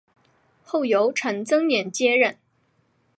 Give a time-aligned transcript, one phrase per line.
[0.63, 2.35] 后由陈增稔接任。